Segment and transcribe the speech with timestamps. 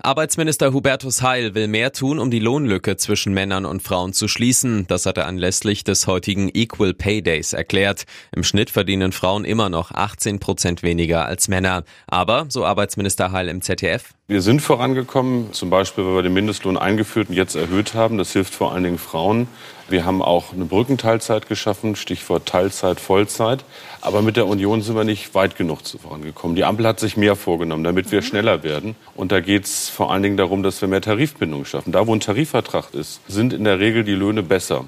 [0.00, 4.86] Arbeitsminister Hubertus Heil will mehr tun, um die Lohnlücke zwischen Männern und Frauen zu schließen.
[4.86, 8.04] Das hat er anlässlich des heutigen Equal Pay Days erklärt.
[8.34, 11.84] Im Schnitt verdienen Frauen immer noch 18 Prozent weniger als Männer.
[12.06, 16.76] Aber, so Arbeitsminister Heil im ZDF, wir sind vorangekommen, zum Beispiel, weil wir den Mindestlohn
[16.76, 18.18] eingeführt und jetzt erhöht haben.
[18.18, 19.46] Das hilft vor allen Dingen Frauen.
[19.88, 23.64] Wir haben auch eine Brückenteilzeit geschaffen, Stichwort Teilzeit, Vollzeit.
[24.00, 26.56] Aber mit der Union sind wir nicht weit genug vorangekommen.
[26.56, 28.96] Die Ampel hat sich mehr vorgenommen, damit wir schneller werden.
[29.14, 31.92] Und da geht es vor allen Dingen darum, dass wir mehr Tarifbindung schaffen.
[31.92, 34.86] Da, wo ein Tarifvertrag ist, sind in der Regel die Löhne besser.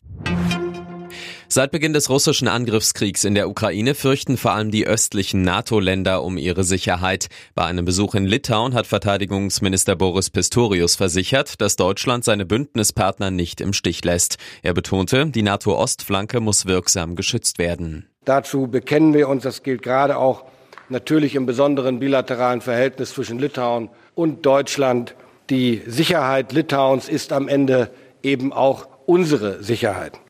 [1.50, 6.36] Seit Beginn des russischen Angriffskriegs in der Ukraine fürchten vor allem die östlichen NATO-Länder um
[6.36, 7.28] ihre Sicherheit.
[7.54, 13.62] Bei einem Besuch in Litauen hat Verteidigungsminister Boris Pistorius versichert, dass Deutschland seine Bündnispartner nicht
[13.62, 14.36] im Stich lässt.
[14.62, 18.11] Er betonte, die NATO-Ostflanke muss wirksam geschützt werden.
[18.27, 20.44] Dazu bekennen wir uns, das gilt gerade auch
[20.91, 25.14] natürlich im besonderen bilateralen Verhältnis zwischen Litauen und Deutschland.
[25.50, 27.91] Die Sicherheit Litauens ist am Ende
[28.22, 30.20] eben auch unsere Sicherheit.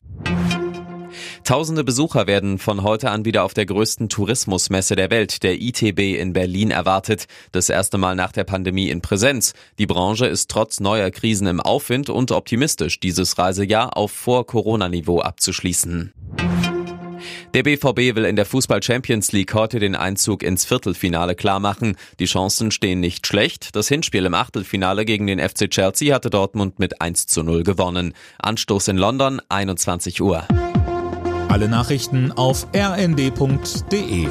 [1.49, 6.19] Tausende Besucher werden von heute an wieder auf der größten Tourismusmesse der Welt, der ITB
[6.19, 7.25] in Berlin, erwartet.
[7.51, 9.53] Das erste Mal nach der Pandemie in Präsenz.
[9.79, 16.13] Die Branche ist trotz neuer Krisen im Aufwind und optimistisch, dieses Reisejahr auf Vor-Corona-Niveau abzuschließen.
[17.53, 21.95] Der BVB will in der Fußball Champions League heute den Einzug ins Viertelfinale klarmachen.
[22.19, 23.75] Die Chancen stehen nicht schlecht.
[23.75, 28.13] Das Hinspiel im Achtelfinale gegen den FC Chelsea hatte Dortmund mit 1 zu 0 gewonnen.
[28.39, 30.45] Anstoß in London, 21 Uhr.
[31.49, 34.27] Alle Nachrichten auf rnd.de